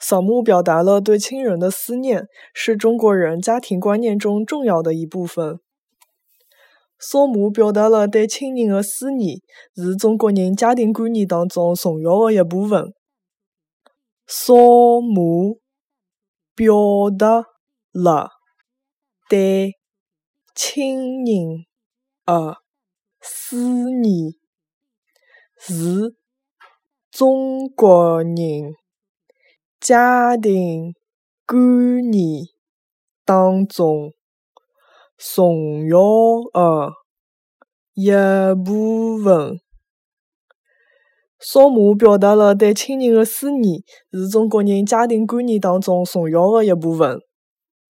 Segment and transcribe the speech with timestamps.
[0.00, 5.60] 扫墓表达了对亲人的思念，是中国人家庭观念中重要的一部分。
[6.98, 9.40] 扫墓表达了对亲人的思念，
[9.76, 12.92] 是中国人家庭观念当中重要的一部分。
[14.26, 14.54] 扫
[15.00, 15.60] 墓
[16.54, 17.44] 表达
[17.92, 18.30] 了
[19.28, 19.74] 对
[20.54, 21.66] 亲人
[22.26, 22.58] 的
[23.20, 24.32] 思念，
[25.58, 26.14] 是
[27.10, 28.74] 中国人
[29.80, 30.92] 家庭
[31.46, 32.44] 观念
[33.24, 34.12] 当中
[35.16, 35.98] 重要
[36.52, 36.92] 的
[37.94, 38.10] 一
[38.62, 39.58] 部分。
[41.38, 43.80] 扫墓表达了对亲人的思念，
[44.12, 47.18] 是中国人家庭观念当中重要的一部分。